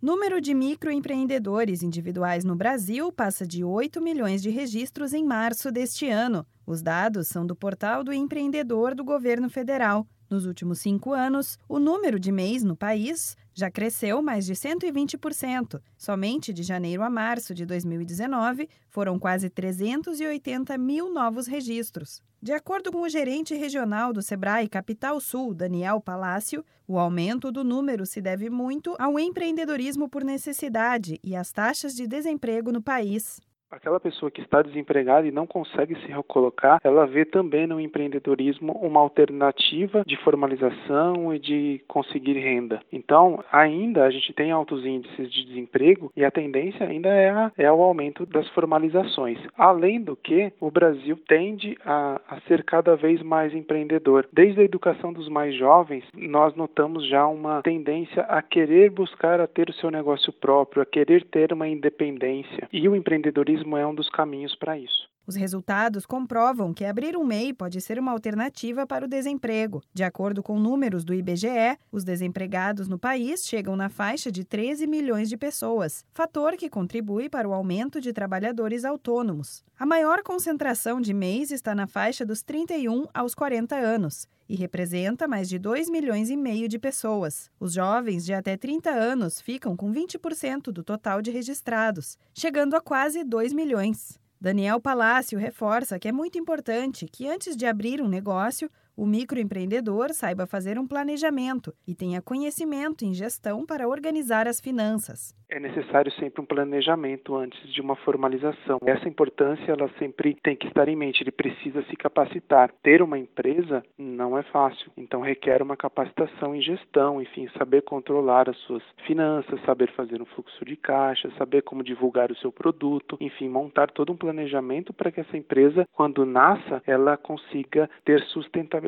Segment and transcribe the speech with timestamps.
[0.00, 6.08] Número de microempreendedores individuais no Brasil passa de 8 milhões de registros em março deste
[6.08, 6.46] ano.
[6.64, 10.06] Os dados são do Portal do Empreendedor do Governo Federal.
[10.30, 15.80] Nos últimos cinco anos, o número de MEIs no país já cresceu mais de 120%.
[15.96, 22.22] Somente de janeiro a março de 2019, foram quase 380 mil novos registros.
[22.40, 27.64] De acordo com o gerente regional do Sebrae Capital Sul, Daniel Palácio, o aumento do
[27.64, 33.40] número se deve muito ao empreendedorismo por necessidade e às taxas de desemprego no país.
[33.70, 38.72] Aquela pessoa que está desempregada e não consegue se recolocar, ela vê também no empreendedorismo
[38.72, 42.80] uma alternativa de formalização e de conseguir renda.
[42.90, 47.52] Então, ainda a gente tem altos índices de desemprego e a tendência ainda é, a,
[47.58, 49.38] é o aumento das formalizações.
[49.56, 54.26] Além do que, o Brasil tende a, a ser cada vez mais empreendedor.
[54.32, 59.46] Desde a educação dos mais jovens, nós notamos já uma tendência a querer buscar a
[59.46, 62.66] ter o seu negócio próprio, a querer ter uma independência.
[62.72, 65.08] E o empreendedorismo turismo é um dos caminhos para isso.
[65.28, 69.82] Os resultados comprovam que abrir um MEI pode ser uma alternativa para o desemprego.
[69.92, 74.86] De acordo com números do IBGE, os desempregados no país chegam na faixa de 13
[74.86, 79.62] milhões de pessoas, fator que contribui para o aumento de trabalhadores autônomos.
[79.78, 85.28] A maior concentração de MEIs está na faixa dos 31 aos 40 anos e representa
[85.28, 87.50] mais de 2 milhões e meio de pessoas.
[87.60, 92.80] Os jovens de até 30 anos ficam com 20% do total de registrados, chegando a
[92.80, 94.18] quase 2 milhões.
[94.40, 100.12] Daniel Palácio reforça que é muito importante que, antes de abrir um negócio, o microempreendedor
[100.12, 106.12] saiba fazer um planejamento e tenha conhecimento em gestão para organizar as finanças é necessário
[106.12, 108.78] sempre um planejamento antes de uma formalização.
[108.84, 111.22] Essa importância ela sempre tem que estar em mente.
[111.22, 112.70] Ele precisa se capacitar.
[112.82, 118.48] Ter uma empresa não é fácil, então requer uma capacitação em gestão, enfim, saber controlar
[118.48, 123.16] as suas finanças, saber fazer um fluxo de caixa, saber como divulgar o seu produto,
[123.20, 128.87] enfim, montar todo um planejamento para que essa empresa, quando nasça, ela consiga ter sustentabilidade.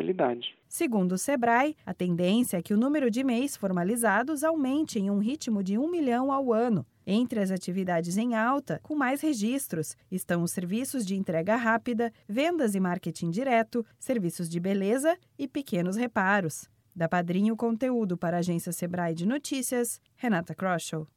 [0.69, 5.19] Segundo o Sebrae, a tendência é que o número de MEIs formalizados aumente em um
[5.19, 6.87] ritmo de um milhão ao ano.
[7.05, 12.77] Entre as atividades em alta, com mais registros, estão os serviços de entrega rápida, vendas
[12.77, 16.69] e marketing direto, serviços de beleza e pequenos reparos.
[16.95, 21.09] Da Padrinho Conteúdo para a agência Sebrae de Notícias, Renata Kroschel.